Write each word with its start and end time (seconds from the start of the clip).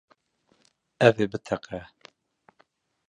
Ev 1.07 1.15
ê 1.23 1.27
biteqe. 1.31 1.81